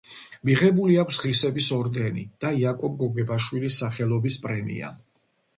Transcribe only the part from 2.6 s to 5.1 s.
იაკობ გოგებაშვილის სახელობის პრემია.